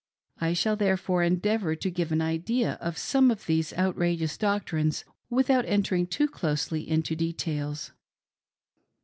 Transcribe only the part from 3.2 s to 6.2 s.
of these outrageous doctrines without entering